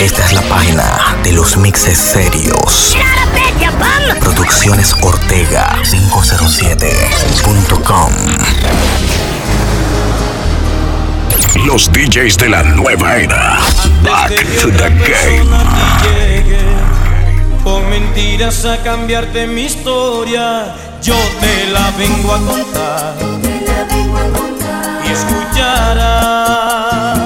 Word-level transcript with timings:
Esta 0.00 0.24
es 0.24 0.32
la 0.32 0.40
página 0.42 1.16
de 1.22 1.32
los 1.32 1.56
mixes 1.58 1.98
serios. 1.98 2.96
Producciones 4.18 4.96
Ortega 5.02 5.76
507.com. 5.84 8.12
Los 11.66 11.92
DJs 11.92 12.38
de 12.38 12.48
la 12.48 12.62
nueva 12.62 13.18
era. 13.18 13.58
Back 14.02 14.42
to 14.62 14.70
the 14.70 14.88
game. 14.88 15.44
Con 17.62 17.90
mentiras 17.90 18.64
a 18.64 18.82
cambiarte 18.82 19.46
mi 19.46 19.66
historia, 19.66 20.74
yo 21.02 21.18
te 21.40 21.66
la 21.66 21.90
vengo 21.98 22.34
a 22.34 22.38
contar. 22.38 23.16
Y 25.04 25.08
escucharás 25.12 27.18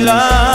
la 0.00 0.53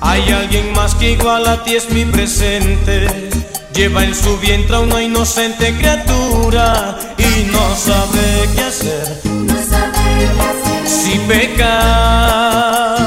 Hay 0.00 0.30
alguien 0.30 0.72
más 0.74 0.94
que 0.94 1.12
igual 1.12 1.46
a 1.46 1.62
ti 1.64 1.74
es 1.74 1.90
mi 1.90 2.04
presente. 2.04 3.06
Lleva 3.74 4.02
en 4.04 4.14
su 4.14 4.36
vientre 4.38 4.74
a 4.76 4.80
una 4.80 5.02
inocente 5.02 5.72
criatura 5.78 6.98
y 7.16 7.44
no 7.52 7.76
sabe 7.76 8.48
qué 8.54 8.62
hacer. 8.62 9.20
Si 10.84 11.18
pecar 11.28 12.98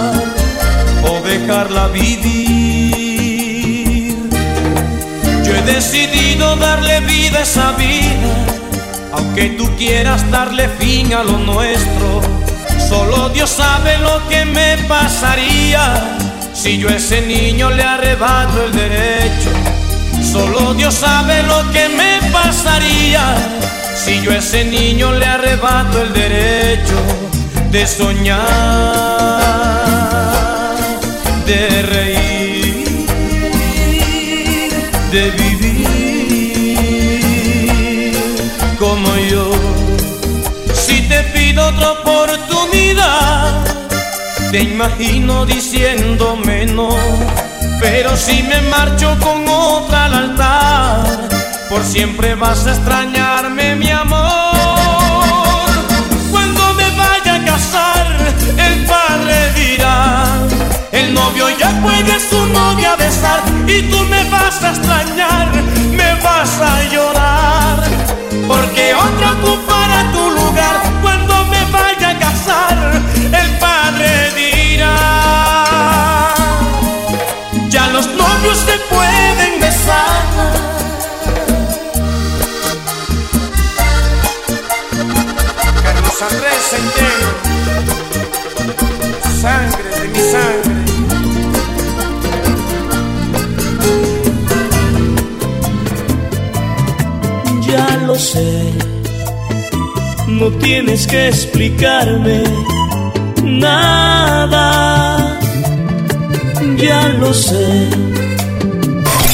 o 1.03 1.19
dejarla 1.27 1.87
vivir. 1.89 2.31
Yo 5.43 5.55
he 5.55 5.61
decidido 5.63 6.55
darle 6.55 7.01
vida 7.01 7.39
a 7.39 7.41
esa 7.41 7.71
vida, 7.73 8.45
aunque 9.11 9.49
tú 9.57 9.69
quieras 9.77 10.29
darle 10.31 10.69
fin 10.79 11.13
a 11.13 11.23
lo 11.23 11.37
nuestro. 11.37 12.20
Solo 12.91 13.29
Dios 13.29 13.49
sabe 13.49 13.97
lo 13.99 14.27
que 14.27 14.43
me 14.43 14.77
pasaría 14.89 16.17
si 16.53 16.77
yo 16.77 16.89
a 16.89 16.95
ese 16.97 17.21
niño 17.21 17.69
le 17.69 17.83
arrebato 17.83 18.65
el 18.65 18.73
derecho. 18.73 19.49
Solo 20.21 20.73
Dios 20.73 20.95
sabe 20.95 21.41
lo 21.43 21.71
que 21.71 21.87
me 21.87 22.19
pasaría 22.33 23.23
si 23.95 24.21
yo 24.21 24.31
a 24.31 24.35
ese 24.35 24.65
niño 24.65 25.13
le 25.13 25.25
arrebato 25.25 26.01
el 26.01 26.11
derecho 26.11 26.97
de 27.71 27.87
soñar, 27.87 29.40
te 44.51 44.59
imagino 44.59 45.45
diciéndome 45.45 46.65
no. 46.65 46.89
Pero 47.79 48.15
si 48.15 48.43
me 48.43 48.61
marcho 48.69 49.17
con 49.19 49.47
otra 49.47 50.05
al 50.05 50.13
altar, 50.13 51.29
por 51.69 51.83
siempre 51.83 52.35
vas 52.35 52.67
a 52.67 52.71
extrañarme, 52.71 53.75
mi 53.75 53.89
amor. 53.89 54.50
Andrés 86.21 86.61
Centeno, 86.69 87.29
sangre 89.41 89.89
de 89.97 90.05
mi 90.09 90.19
sangre. 90.31 90.81
Ya 97.67 97.85
lo 98.05 98.15
sé, 98.15 98.73
no 100.27 100.51
tienes 100.59 101.07
que 101.07 101.29
explicarme 101.29 102.43
nada. 103.43 105.39
Ya 106.77 107.07
lo 107.09 107.33
sé, 107.33 107.89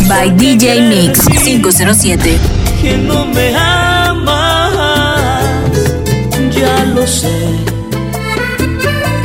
By 0.07 0.29
DJ 0.31 0.81
Mix 0.83 1.27
507. 1.27 2.39
que 2.81 2.97
no 2.97 3.25
me 3.25 3.51
sé, 7.07 7.39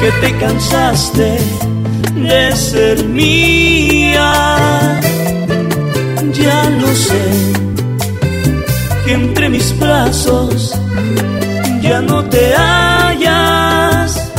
que 0.00 0.10
te 0.20 0.38
cansaste 0.38 1.38
de 2.14 2.56
ser 2.56 3.04
mía. 3.04 5.00
Ya 6.32 6.70
lo 6.80 6.94
sé, 6.94 7.24
que 9.04 9.12
entre 9.12 9.48
mis 9.48 9.78
brazos 9.78 10.78
ya 11.82 12.00
no 12.00 12.24
te 12.24 12.54
hallas. 12.54 14.30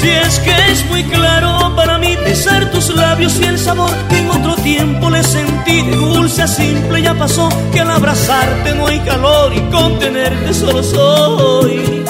Si 0.00 0.08
es 0.08 0.38
que 0.40 0.54
es 0.72 0.86
muy 0.86 1.02
claro 1.04 1.74
para 1.74 1.98
mí 1.98 2.16
besar 2.24 2.70
tus 2.70 2.94
labios 2.94 3.38
y 3.40 3.44
el 3.44 3.58
sabor 3.58 3.90
que 4.08 4.18
en 4.18 4.30
otro 4.30 4.54
tiempo 4.56 5.10
le 5.10 5.22
sentí 5.22 5.82
de 5.82 5.96
dulce 5.96 6.46
simple 6.46 7.02
ya 7.02 7.14
pasó 7.14 7.48
que 7.72 7.80
al 7.80 7.90
abrazarte 7.90 8.74
no 8.74 8.86
hay 8.86 9.00
calor 9.00 9.52
y 9.54 9.60
contenerte 9.70 10.54
solo 10.54 10.82
soy 10.82 12.04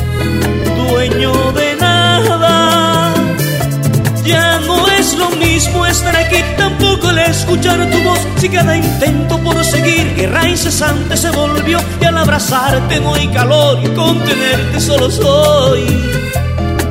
mismo 5.59 5.85
estar 5.87 6.15
aquí, 6.15 6.41
tampoco 6.57 7.11
el 7.11 7.19
escuchar 7.19 7.91
tu 7.91 8.01
voz. 8.05 8.21
Si 8.37 8.49
cada 8.49 8.77
intento 8.77 9.39
por 9.39 9.65
seguir 9.65 10.15
guerra 10.15 10.49
incesante 10.49 11.17
se 11.17 11.31
volvió 11.31 11.81
y 12.01 12.05
al 12.05 12.17
abrazarte 12.17 13.01
no 13.01 13.15
hay 13.15 13.27
calor 13.27 13.77
y 13.83 13.89
contenerte 13.89 14.81
solo 14.81 15.11
soy 15.11 15.83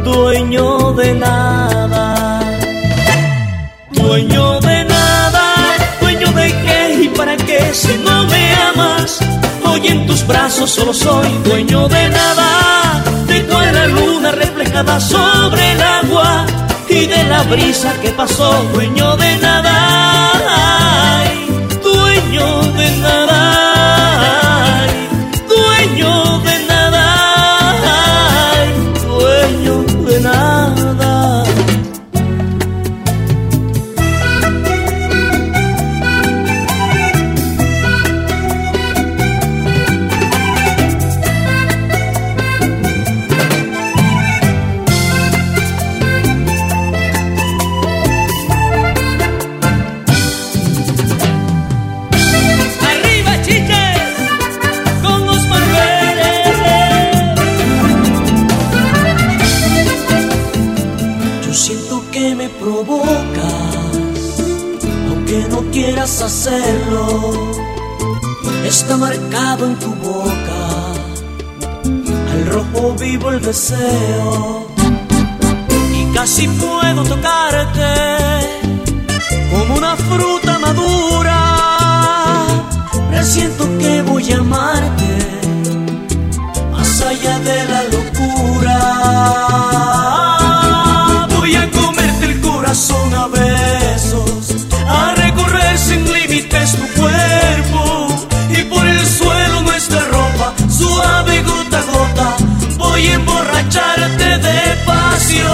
dueño 0.04 0.92
de 1.00 1.14
nada. 1.14 2.42
Dueño 3.92 4.60
de 4.60 4.84
nada, 4.84 5.46
dueño 6.02 6.30
de 6.34 6.48
qué 6.66 7.04
y 7.04 7.08
para 7.08 7.38
qué 7.38 7.74
si 7.74 7.96
no 8.06 8.26
me 8.26 8.44
amas. 8.70 9.20
Hoy 9.64 9.88
en 9.88 10.06
tus 10.08 10.28
brazos 10.28 10.72
solo 10.72 10.94
soy 10.94 11.30
dueño 11.46 11.88
de 11.88 12.10
nada. 12.10 13.02
De 13.28 13.40
toda 13.42 13.72
la 13.72 13.88
luna 13.88 14.32
reflejada 14.32 15.00
sobre 15.00 15.72
el 15.72 15.82
agua 15.82 16.46
y 16.98 17.06
de 17.06 17.24
la 17.26 17.44
brisa 17.44 17.94
que 18.02 18.10
pasó, 18.12 18.64
dueño 18.74 19.16
de 19.18 19.38
nada. 19.38 20.17
Quieras 65.98 66.22
hacerlo. 66.22 67.34
Está 68.66 68.98
marcado 68.98 69.66
en 69.66 69.80
tu 69.80 69.96
boca, 69.96 70.94
al 72.32 72.46
rojo 72.46 72.94
vivo 73.00 73.32
el 73.32 73.42
deseo. 73.42 74.68
Y 76.00 76.06
casi 76.14 76.48
puedo 76.48 77.04
tocarte 77.04 77.94
como 79.52 79.76
una 79.76 79.96
fruta 79.96 80.60
madura. 80.60 81.40
Presiento 83.10 83.64
que 83.80 84.04
voy 84.04 84.32
a 84.34 84.38
amarte 84.38 85.18
más 86.72 87.02
allá 87.02 87.40
de 87.40 87.66
la 87.74 87.84
locura. 87.96 88.78
Voy 91.40 91.56
a 91.56 91.68
corazón 92.42 93.14
a 93.16 93.28
besos, 93.28 93.87
Voy 102.98 103.06
a 103.10 103.14
emborracharte 103.14 104.40
de 104.40 104.76
pasión, 104.84 105.46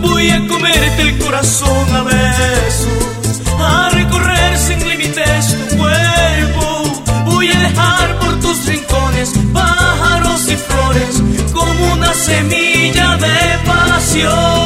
voy 0.00 0.30
a 0.30 0.48
comerte 0.48 1.02
el 1.02 1.18
corazón 1.18 1.94
a 1.94 2.02
besos, 2.02 3.42
a 3.60 3.90
recorrer 3.90 4.56
sin 4.56 4.88
límites 4.88 5.54
tu 5.68 5.76
cuerpo. 5.76 6.84
Voy 7.26 7.52
a 7.52 7.58
dejar 7.58 8.18
por 8.20 8.40
tus 8.40 8.64
rincones 8.64 9.34
pájaros 9.52 10.48
y 10.48 10.56
flores 10.56 11.22
como 11.52 11.92
una 11.92 12.14
semilla 12.14 13.18
de 13.18 13.58
pasión. 13.66 14.63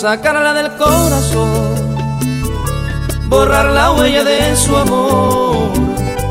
Sacarla 0.00 0.54
del 0.54 0.70
corazón, 0.76 1.74
borrar 3.28 3.66
la 3.72 3.90
huella 3.90 4.22
de 4.22 4.54
su 4.54 4.76
amor 4.76 5.72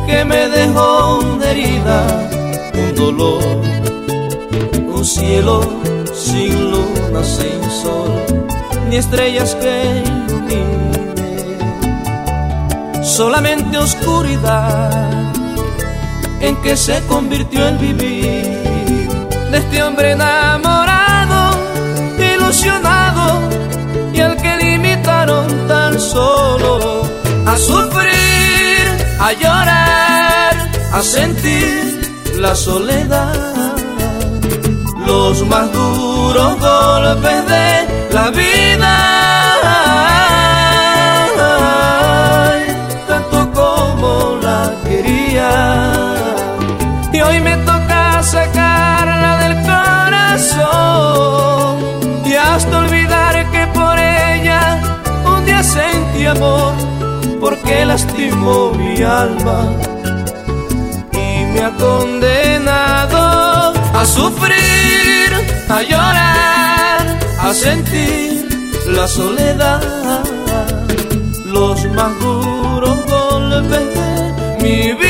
que 0.07 0.23
me 0.23 0.47
dejó 0.47 1.19
una 1.19 1.51
herida, 1.51 2.29
un 2.73 2.95
dolor, 2.95 3.43
un 4.87 5.03
cielo 5.03 5.59
sin 6.13 6.71
luna, 6.71 7.21
sin 7.21 7.61
sol, 7.81 8.23
ni 8.89 8.95
estrellas 8.95 9.53
que 9.55 10.01
iluminen, 10.05 11.13
solamente 13.03 13.77
oscuridad 13.77 15.11
en 16.39 16.55
que 16.61 16.77
se 16.77 17.05
convirtió 17.07 17.67
el 17.67 17.77
vivir 17.79 18.45
de 19.51 19.57
este 19.57 19.83
hombre 19.83 20.11
enamorado, 20.11 21.51
ilusionado 22.17 22.96
solo 25.99 27.01
a 27.45 27.57
sufrir, 27.57 28.87
a 29.19 29.33
llorar, 29.33 30.71
a 30.93 31.01
sentir 31.01 32.33
la 32.35 32.55
soledad, 32.55 33.73
los 35.05 35.45
más 35.47 35.71
duros 35.71 36.59
golpes 36.59 37.47
de 37.47 37.87
la 38.11 38.29
vida. 38.31 38.93
Tanto 43.07 43.51
como 43.53 44.37
la 44.41 44.73
quería. 44.87 45.51
Y 47.11 47.21
hoy 47.21 47.39
me 47.39 47.57
toca 47.57 48.21
sacarla 48.23 49.37
del 49.43 49.55
corazón. 49.71 50.67
Y 52.25 52.33
hasta 52.33 52.77
olvidar 52.79 53.26
sentí 55.63 56.25
amor 56.25 56.73
porque 57.39 57.85
lastimó 57.85 58.71
mi 58.71 59.01
alma 59.01 59.73
y 61.13 61.45
me 61.51 61.59
ha 61.61 61.71
condenado 61.77 63.73
a 63.93 64.05
sufrir, 64.05 65.29
a 65.69 65.81
llorar, 65.81 67.19
a 67.39 67.53
sentir 67.53 68.47
la 68.87 69.07
soledad, 69.07 69.81
los 71.45 71.85
más 71.91 72.19
duros 72.19 72.97
golpes 73.05 73.85
de 73.95 74.63
mi 74.63 74.93
vida. 74.93 75.06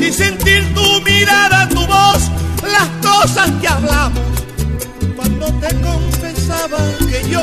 Y 0.00 0.12
sentir 0.12 0.62
tu 0.74 1.00
mirada, 1.02 1.68
tu 1.68 1.84
voz, 1.86 2.30
las 2.62 2.88
cosas 3.02 3.50
que 3.60 3.68
hablamos. 3.68 4.22
Cuando 5.16 5.46
te 5.60 5.74
confesaba 5.80 6.78
que 7.10 7.28
yo 7.30 7.42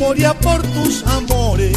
moría 0.00 0.32
por 0.34 0.62
tus 0.62 1.04
amores 1.06 1.76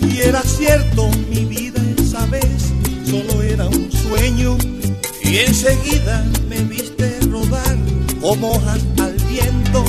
y 0.00 0.20
era 0.20 0.42
cierto 0.42 1.10
mi 1.28 1.44
vida 1.44 1.80
esa 1.98 2.24
vez 2.26 2.72
solo 3.04 3.42
era 3.42 3.66
un 3.66 3.90
sueño 3.90 4.56
y 5.22 5.38
enseguida 5.38 6.24
me 6.48 6.60
viste 6.62 7.18
rodar 7.30 7.76
como 8.20 8.52
hojas 8.52 8.80
al 9.00 9.14
viento. 9.28 9.84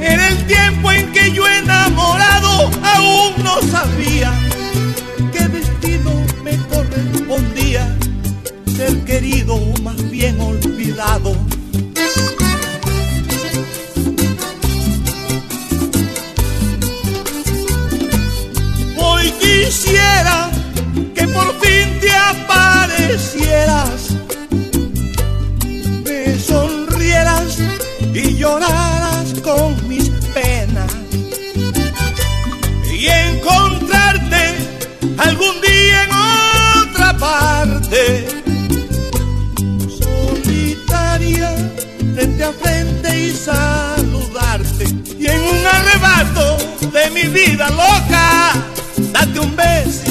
En 0.00 0.20
el 0.20 0.46
tiempo 0.46 0.92
en 0.92 1.12
que 1.12 1.32
yo 1.32 1.46
enamorado 1.48 2.70
aún 2.82 3.42
no 3.42 3.60
sabía 3.62 4.32
ser 8.80 8.98
querido 9.04 9.58
más 9.82 10.10
bien 10.10 10.40
olvidado. 10.40 11.36
Hoy 18.96 19.30
quisiera 19.32 20.50
que 21.14 21.28
por 21.28 21.48
fin 21.60 21.88
te 22.00 22.10
aparecieras, 22.32 24.00
me 26.06 26.38
sonrieras 26.38 27.58
y 28.14 28.36
lloraras 28.36 29.28
con 29.42 29.76
mis 29.88 30.08
penas. 30.32 30.90
Y 32.98 33.08
encontrarte 33.08 34.42
algún 35.18 35.60
día 35.60 36.04
en 36.04 36.10
otra 36.88 37.18
parte, 37.18 38.39
frente 42.52 43.18
y 43.18 43.30
saludarte. 43.32 44.84
Y 45.18 45.26
en 45.26 45.40
un 45.40 45.66
arrebato 45.66 46.56
de 46.92 47.10
mi 47.10 47.22
vida 47.22 47.68
loca, 47.70 48.52
date 49.12 49.40
un 49.40 49.54
besito 49.56 50.09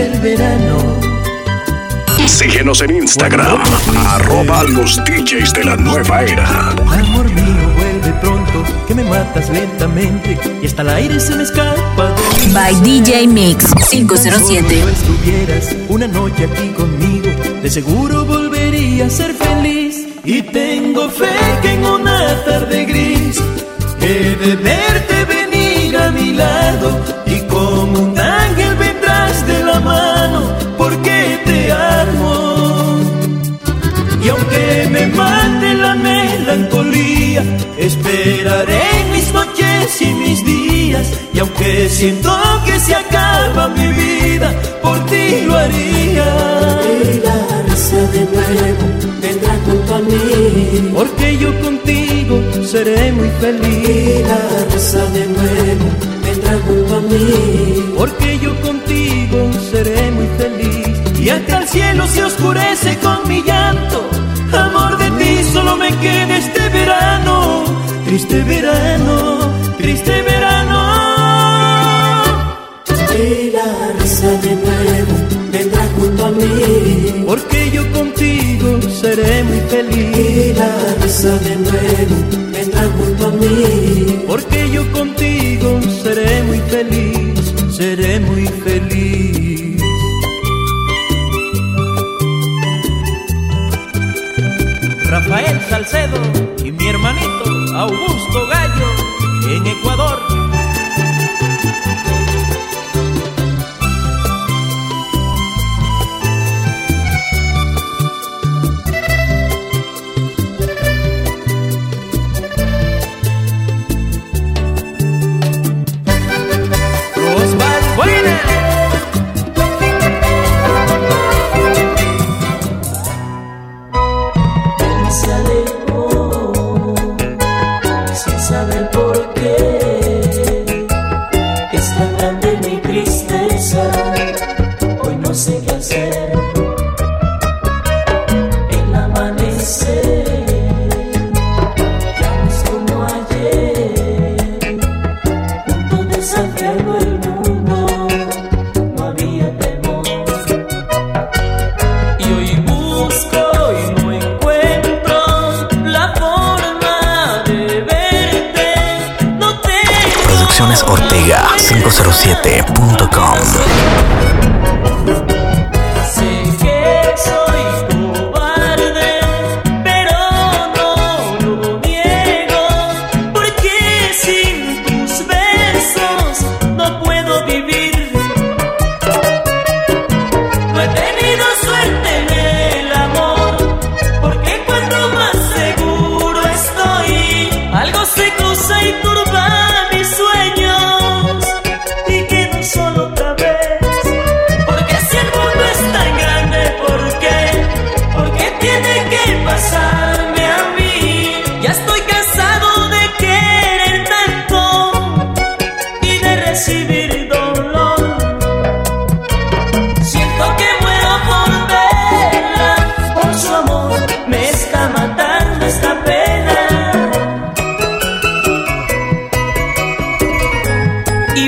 aquel 0.00 0.20
verano. 0.20 1.00
Síguenos 2.26 2.80
en 2.82 2.96
Instagram, 2.96 3.60
arroba 4.06 4.62
los 4.64 4.96
DJs 5.04 5.52
de 5.52 5.64
la 5.64 5.76
nueva 5.76 6.22
era. 6.22 6.70
Amor 6.70 7.30
mío, 7.32 7.74
vuelve 7.76 8.12
pronto, 8.20 8.64
que 8.86 8.94
me 8.94 9.04
matas 9.04 9.50
lentamente 9.50 10.38
y 10.62 10.66
hasta 10.66 10.82
el 10.82 10.88
aire 10.90 11.20
se 11.20 11.34
me 11.36 11.42
escapa. 11.42 12.14
By 12.52 12.74
DJ 12.76 13.26
Mix 13.26 13.64
Tan 13.64 13.82
solo 13.82 13.88
507. 13.90 14.84
estuvieras 14.92 15.76
una 15.88 16.06
noche 16.06 16.44
aquí 16.44 16.68
conmigo 16.68 17.28
de 17.62 17.70
seguro 17.70 18.24
volvería 18.24 19.06
a 19.06 19.10
ser 19.10 19.34
feliz. 19.34 20.06
Y 20.22 20.42
tengo 20.42 21.08
fe 21.08 21.34
que 21.62 21.72
en 21.72 21.84
una 21.84 22.44
tarde 22.44 22.84
gris 22.84 23.40
he 24.00 24.36
de 24.36 24.56
verte 24.56 25.24
venir 25.24 25.96
a 25.96 26.10
mi 26.10 26.34
lado 26.34 27.00
y 27.26 27.40
como 27.48 28.00
un 28.00 28.09
melancolía, 36.50 37.44
esperaré 37.78 38.82
mis 39.12 39.32
noches 39.32 40.00
y 40.00 40.06
mis 40.14 40.44
días. 40.44 41.06
Y 41.32 41.38
aunque 41.38 41.88
siento 41.88 42.36
que 42.64 42.78
se 42.80 42.94
acaba 42.94 43.68
mi 43.68 43.86
vida, 43.86 44.52
por 44.82 44.98
ti 45.06 45.42
lo 45.46 45.56
haría. 45.56 46.26
Y 47.12 47.20
la 47.24 47.62
risa 47.68 48.00
de 48.14 48.20
nuevo 48.34 48.84
vendrá 49.20 49.58
junto 49.64 49.94
a 49.94 49.98
mí. 50.00 50.90
Porque 50.94 51.38
yo 51.38 51.60
contigo 51.60 52.42
seré 52.64 53.12
muy 53.12 53.30
feliz. 53.40 53.88
Y 53.88 54.22
la 54.22 54.74
risa 54.74 55.04
de 55.16 55.26
nuevo 55.26 55.86
vendrá 56.24 56.58
junto 56.66 56.96
a 56.96 57.00
mí. 57.00 57.94
Porque 57.96 58.38
yo 58.40 58.60
contigo 58.60 59.50
seré 59.70 60.10
muy 60.10 60.28
feliz. 60.36 61.20
Y 61.20 61.28
hasta 61.28 61.58
el 61.58 61.68
cielo 61.68 62.06
se 62.08 62.24
oscurece 62.24 62.98
con 62.98 63.28
mi 63.28 63.42
llanto. 63.42 64.08
Amor 64.52 64.99
Triste 68.10 68.42
verano, 68.42 69.38
triste 69.78 70.22
verano. 70.22 70.80
Y 73.14 73.52
la 73.52 73.92
risa 74.00 74.30
de 74.42 74.56
nuevo 74.56 75.14
vendrá 75.52 75.86
junto 75.96 76.26
a 76.26 76.30
mí. 76.32 77.24
Porque 77.24 77.70
yo 77.70 77.88
contigo 77.92 78.82
seré 78.90 79.44
muy 79.44 79.60
feliz. 79.60 80.16
Y 80.18 80.52
la 80.54 80.94
risa 81.00 81.38
de 81.38 81.54
nuevo 81.54 82.16
vendrá 82.50 82.82
junto 82.98 83.26
a 83.28 83.30
mí. 83.30 84.24
Porque 84.26 84.68
yo 84.72 84.90
contigo 84.90 85.80
seré 86.02 86.42
muy 86.42 86.58
feliz, 86.62 87.54
seré 87.70 88.18
muy 88.18 88.46
feliz. 88.64 89.80
Rafael 95.04 95.60
Salcedo 95.68 96.20
y 96.64 96.72
mi 96.72 96.88
hermanito 96.88 97.59
Augusto 97.74 98.46
Gallo 98.48 98.86
en 99.48 99.66
Ecuador. 99.66 100.39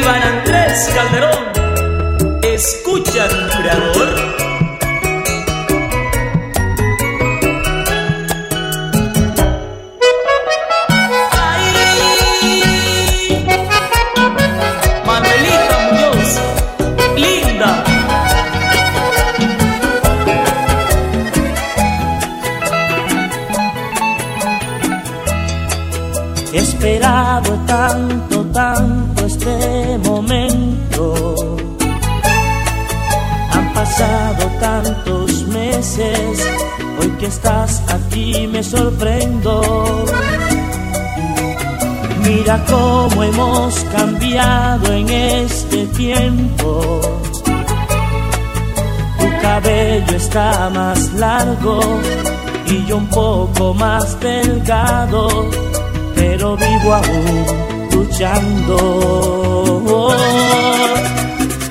Iván 0.03 0.21
Andrés 0.21 0.91
Calderón, 0.93 2.41
escucha 2.43 3.25
a 3.25 4.32
hemos 43.73 43.85
cambiado 43.85 44.93
en 44.93 45.09
este 45.09 45.87
tiempo. 45.89 47.01
Tu 49.19 49.41
cabello 49.41 50.17
está 50.17 50.71
más 50.71 51.13
largo 51.15 51.81
y 52.67 52.85
yo 52.87 52.97
un 52.99 53.09
poco 53.09 53.75
más 53.75 54.19
delgado 54.21 55.51
pero 56.15 56.57
vivo 56.57 56.95
aún 56.95 57.47
luchando. 57.93 58.77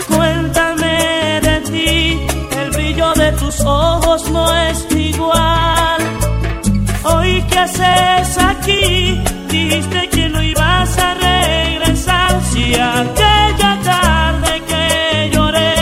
Cuéntame 0.07 1.39
de 1.41 1.61
ti, 1.61 2.19
el 2.61 2.71
brillo 2.71 3.13
de 3.13 3.31
tus 3.33 3.61
ojos 3.61 4.29
no 4.31 4.53
es 4.55 4.85
igual. 4.91 6.01
Hoy 7.03 7.41
que 7.43 7.59
haces 7.59 8.37
aquí, 8.37 9.21
dijiste 9.49 10.09
que 10.09 10.29
no 10.29 10.43
ibas 10.43 10.97
a 10.97 11.15
y 12.63 12.75
aquella 12.75 13.71
tarde 13.83 14.61
que 14.69 15.31
lloré, 15.33 15.73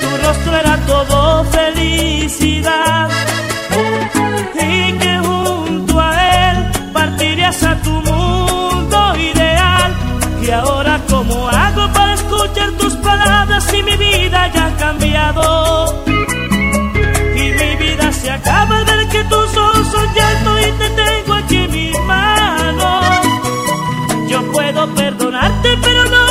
tu 0.00 0.08
rostro 0.24 0.56
era 0.56 0.76
todo 0.86 1.44
felicidad. 1.56 3.10
Y 4.54 4.92
que 5.00 5.18
junto 5.18 6.00
a 6.00 6.10
él 6.44 6.56
partirías 6.92 7.60
a 7.64 7.74
tu 7.82 7.90
mundo 7.90 8.98
ideal. 9.16 9.90
Y 10.46 10.50
ahora, 10.50 11.00
¿cómo 11.10 11.48
hago 11.48 11.92
para 11.92 12.14
escuchar 12.14 12.70
tus 12.78 12.94
palabras 13.08 13.64
si 13.64 13.82
mi 13.82 13.96
vida 13.96 14.48
ya 14.54 14.66
ha 14.66 14.76
cambiado? 14.76 16.04
Y 17.34 17.44
mi 17.60 17.76
vida 17.84 18.12
se 18.12 18.30
acaba 18.30 18.78
al 18.78 18.84
ver 18.84 19.08
que 19.08 19.24
tus 19.24 19.56
ojos 19.56 19.86
son 19.88 20.06
llanto 20.14 20.50
y 20.60 20.70
te 20.78 21.01
pero 25.62 26.04
no 26.10 26.21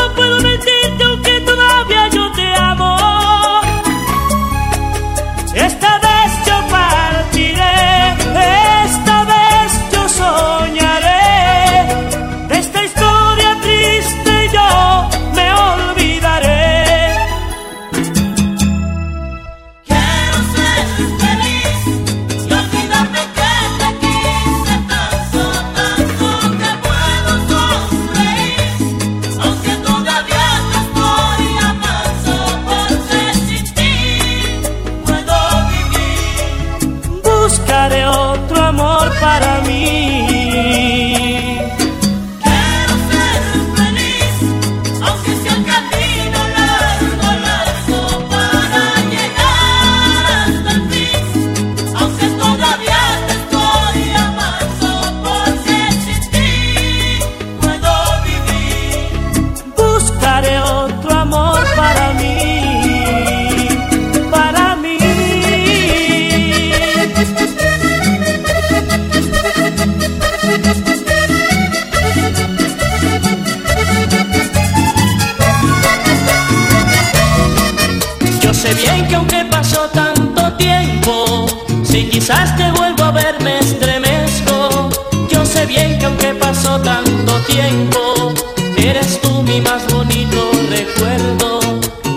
Quizás 82.22 82.52
que 82.52 82.72
vuelvo 82.74 83.06
a 83.06 83.12
verme 83.12 83.58
estremezco. 83.58 84.90
Yo 85.28 85.44
sé 85.44 85.66
bien 85.66 85.98
que 85.98 86.06
aunque 86.06 86.36
pasó 86.36 86.80
tanto 86.80 87.34
tiempo, 87.48 88.32
eres 88.78 89.20
tú 89.22 89.42
mi 89.42 89.60
más 89.60 89.92
bonito 89.92 90.52
recuerdo. 90.70 91.60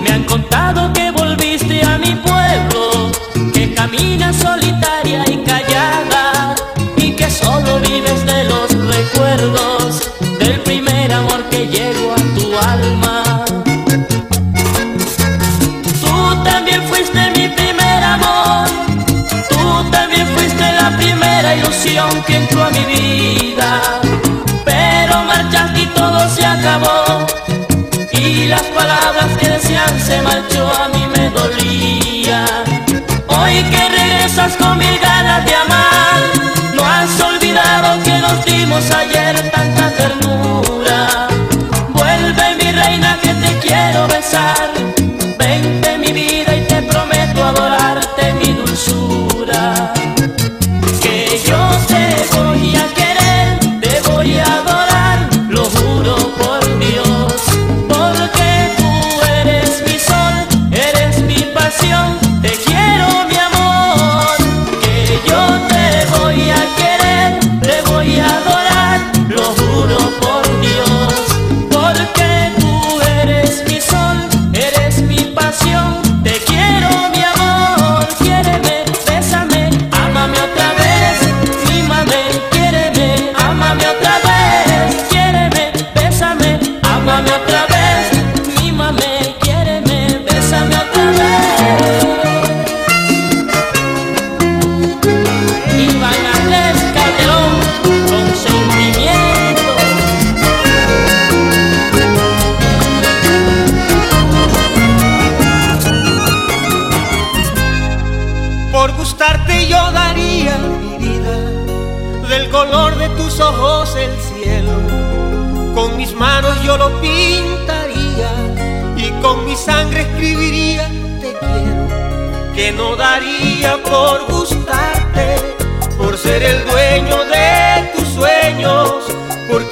Me 0.02 0.10
han 0.10 0.24
contado 0.24 0.92
que 0.92 1.10
volviste 1.10 1.82
a 1.82 1.96
mi 1.96 2.14
pueblo, 2.16 3.10
que 3.54 3.72
caminas 3.72 4.36
solitaria 4.36 5.24
y 5.26 5.38
callada, 5.38 6.54
y 6.98 7.12
que 7.12 7.30
solo 7.30 7.80
vives 7.80 8.26
de 8.26 8.44
los 8.44 8.70
recuerdos. 8.94 9.73
ilusión 21.64 22.22
que 22.26 22.36
entró 22.36 22.64
a 22.64 22.70
mi 22.70 22.84
vida. 22.84 23.53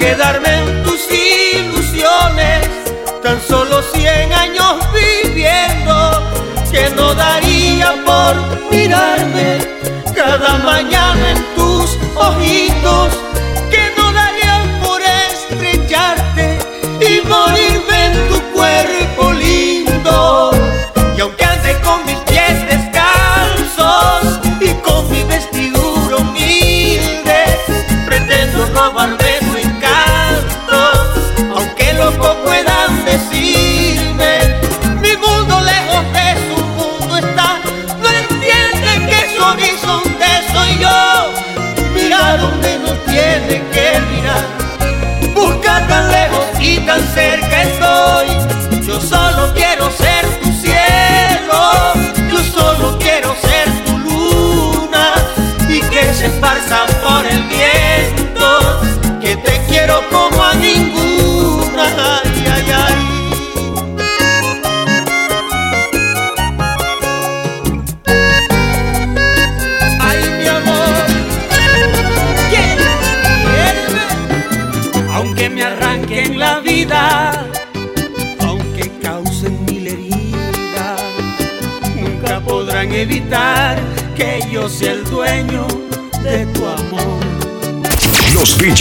quedarme 0.02 0.51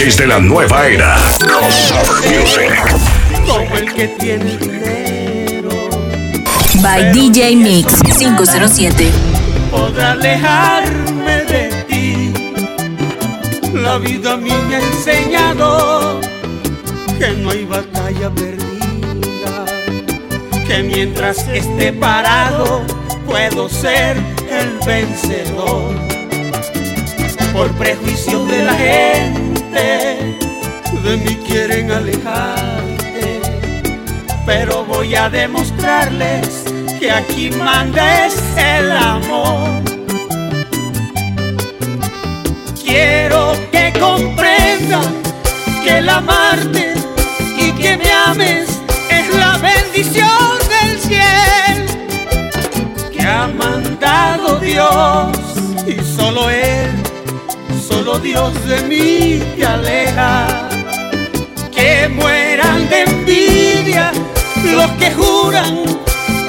DJs 0.01 0.17
de 0.17 0.27
la 0.27 0.39
nueva 0.39 0.87
era. 0.87 1.15
Como 3.45 3.75
el 3.75 3.93
que 3.93 4.07
tiene 4.07 4.57
dinero. 4.57 5.69
By 6.81 7.11
DJ 7.11 7.55
Mix 7.55 8.01
507. 8.01 9.11
Podrá 9.69 10.13
alejarme 10.13 11.43
de 11.43 11.83
ti. 11.87 12.33
La 13.73 13.99
vida 13.99 14.33
a 14.33 14.37
mí 14.37 14.51
me 14.67 14.75
ha 14.77 14.79
enseñado 14.79 16.19
que 17.19 17.29
no 17.33 17.51
hay 17.51 17.65
batalla 17.65 18.31
perdida. 18.31 19.65
Que 20.65 20.81
mientras 20.81 21.47
esté 21.47 21.93
parado 21.93 22.83
puedo 23.27 23.69
ser 23.69 24.17
el 24.49 24.79
vencedor. 24.83 25.93
Por 27.53 27.69
prejuicio 27.73 28.45
de 28.45 28.63
la 28.63 28.73
gente 28.73 29.50
de 29.71 31.17
mí 31.17 31.35
quieren 31.47 31.91
alejarte, 31.91 33.41
pero 34.45 34.83
voy 34.85 35.15
a 35.15 35.29
demostrarles 35.29 36.63
que 36.99 37.11
aquí 37.11 37.49
manda 37.51 38.27
es 38.27 38.35
el 38.57 38.91
amor. 38.91 39.81
Quiero 42.83 43.53
que 43.71 43.93
comprendan 43.99 45.21
que 45.83 45.97
el 45.99 46.09
amarte 46.09 46.93
y 47.57 47.71
que 47.71 47.97
me 47.97 48.11
ames 48.11 48.69
es 49.09 49.35
la 49.35 49.57
bendición 49.57 50.57
del 50.69 50.99
cielo 50.99 51.85
que 53.11 53.21
ha 53.21 53.47
mandado 53.47 54.59
Dios 54.59 55.37
y 55.87 56.03
solo 56.03 56.49
Él 56.49 57.00
solo 58.03 58.17
Dios 58.19 58.51
de 58.65 58.81
mí 58.83 59.39
te 59.55 59.65
aleja. 59.65 60.47
Que 61.71 62.07
mueran 62.09 62.89
de 62.89 63.03
envidia 63.03 64.11
los 64.63 64.89
que 64.99 65.11
juran 65.11 65.83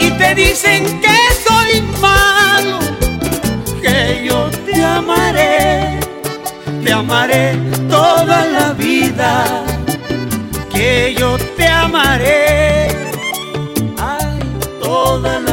y 0.00 0.10
te 0.12 0.34
dicen 0.34 1.00
que 1.00 1.16
soy 1.46 1.82
malo, 2.00 2.78
que 3.82 4.24
yo 4.24 4.50
te 4.66 4.82
amaré, 4.82 6.00
te 6.84 6.92
amaré 6.92 7.56
toda 7.88 8.46
la 8.46 8.72
vida, 8.72 9.44
que 10.72 11.14
yo 11.18 11.36
te 11.56 11.66
amaré, 11.66 12.88
ay, 13.98 14.38
toda 14.80 15.32
la 15.40 15.40
vida. 15.40 15.51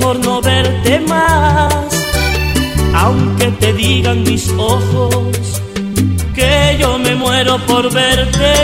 Mejor 0.00 0.18
no 0.24 0.40
verte 0.40 1.00
más, 1.00 1.72
aunque 2.94 3.48
te 3.60 3.72
digan 3.74 4.22
mis 4.22 4.48
ojos 4.56 5.62
que 6.34 6.76
yo 6.80 6.98
me 6.98 7.14
muero 7.14 7.58
por 7.66 7.92
verte. 7.92 8.54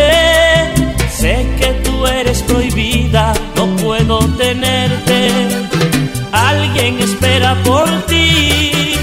Sé 1.11 1.47
que 1.59 1.67
tú 1.85 2.07
eres 2.07 2.43
prohibida, 2.43 3.35
no 3.55 3.67
puedo 3.77 4.19
tenerte. 4.39 5.31
Alguien 6.33 7.01
espera 7.01 7.55
por 7.65 7.89
ti 8.07 8.95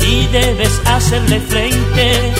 y 0.00 0.26
debes 0.32 0.80
hacerle 0.86 1.40
frente 1.40 2.32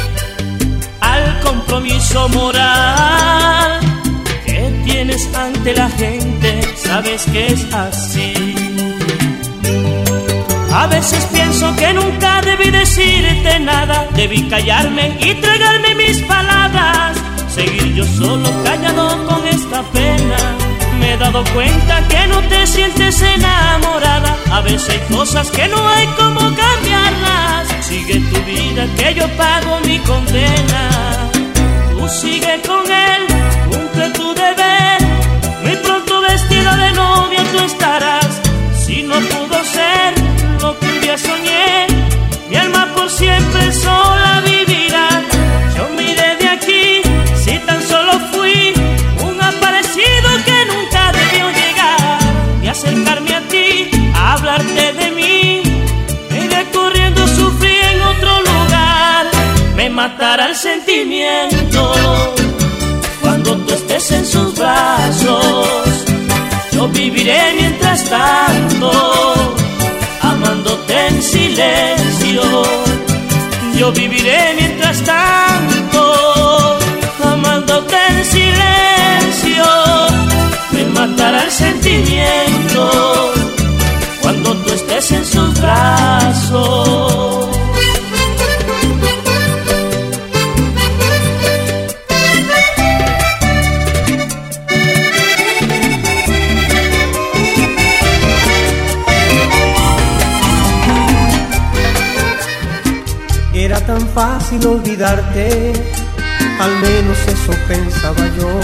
al 1.01 1.41
compromiso 1.41 2.29
moral 2.31 3.81
que 4.45 4.83
tienes 4.85 5.29
ante 5.35 5.75
la 5.75 5.89
gente, 5.91 6.61
sabes 6.77 7.25
que 7.33 7.47
es 7.47 7.73
así. 7.73 8.76
A 10.77 10.87
veces 10.89 11.25
pienso 11.33 11.75
que 11.77 11.91
nunca 11.95 12.43
debí 12.43 12.71
decirte 12.71 13.59
nada, 13.61 14.07
debí 14.15 14.47
callarme 14.47 15.17
y 15.21 15.35
tragarme 15.37 15.95
mis 15.95 16.19
palabras, 16.19 17.17
seguir 17.49 17.95
yo 17.95 18.05
solo 18.05 18.47
callado 18.63 19.27
con 19.27 19.49
esta 19.49 19.83
pena. 19.85 20.37
Me 21.01 21.15
he 21.15 21.17
dado 21.17 21.43
cuenta 21.55 22.07
que 22.09 22.27
no 22.27 22.43
te 22.51 22.67
sientes 22.67 23.23
enamorada, 23.23 24.37
a 24.53 24.61
veces 24.61 24.91
hay 24.91 25.17
cosas 25.17 25.51
que 25.51 25.67
no 25.67 25.89
hay 25.89 26.07
como 26.09 26.41
cambiarlas. 26.41 27.69
Sigue 27.81 28.21
tu 28.21 28.39
vida 28.45 28.87
que 28.99 29.15
yo 29.15 29.27
pago 29.29 29.81
mi 29.87 29.99
condena. 30.01 30.91
Tú 31.91 32.07
sigue 32.07 32.61
con 32.67 32.85
él, 32.85 33.27
cumple 33.71 34.11
tu 34.11 34.35
deber. 34.35 34.99
Muy 35.65 35.77
pronto 35.77 36.21
vestida 36.21 36.77
de 36.77 36.93
novia 36.93 37.43
tú 37.51 37.65
estarás. 37.65 38.43
Si 38.85 39.03
no 39.03 39.15
pudo 39.15 39.65
ser 39.65 40.26
lo 40.63 40.79
que 40.79 40.87
un 40.87 41.01
día 41.01 41.19
soñé, 41.19 41.87
mi 42.49 42.57
alma 42.57 42.89
por 42.95 43.11
siempre 43.11 43.73
sola 43.73 44.43
vivirá. 44.45 44.66
Cuando 84.23 84.55
tú 84.57 84.73
estés 84.73 85.13
en 85.13 85.25
sus 85.25 85.61
brazos. 85.61 87.57
Era 103.55 103.81
tan 103.87 104.01
fácil 104.09 104.67
olvidarte, 104.67 105.73
al 106.61 106.71
menos 106.81 107.19
eso 107.27 107.53
pensaba 107.69 108.27
yo. 108.39 108.61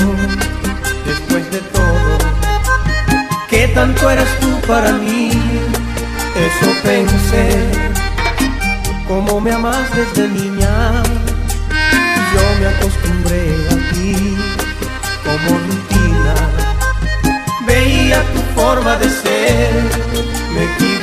Después 1.06 1.50
de 1.50 1.71
tanto 3.74 4.10
eras 4.10 4.28
tú 4.40 4.60
para 4.66 4.92
mí, 4.92 5.30
eso 6.46 6.72
pensé. 6.82 7.48
Como 9.08 9.40
me 9.40 9.52
amas 9.52 9.88
desde 9.94 10.28
niña, 10.28 11.02
yo 12.32 12.42
me 12.60 12.66
acostumbré 12.74 13.44
a 13.70 13.92
ti 13.92 14.36
como 15.24 15.58
rutina. 15.58 16.34
Veía 17.66 18.22
tu 18.32 18.60
forma 18.60 18.96
de 18.96 19.08
ser, 19.08 19.70
me 20.54 20.64
equivoqué 20.64 21.01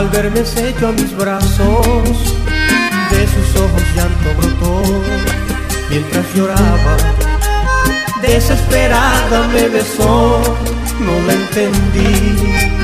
Al 0.00 0.08
verme 0.08 0.42
seco 0.46 0.86
a 0.86 0.92
mis 0.92 1.14
brazos, 1.14 2.08
de 3.10 3.28
sus 3.34 3.60
ojos 3.60 3.82
llanto 3.94 4.30
brotó, 4.38 4.82
mientras 5.90 6.24
lloraba. 6.34 6.96
Desesperada 8.22 9.46
me 9.48 9.68
besó, 9.68 10.40
no 11.00 11.26
la 11.26 11.34
entendí 11.34 12.80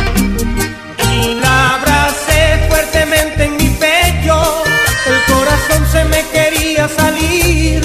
en 3.39 3.57
mi 3.57 3.71
pecho, 3.71 4.65
el 5.07 5.33
corazón 5.33 5.87
se 5.91 6.05
me 6.05 6.23
quería 6.35 6.87
salir 6.87 7.83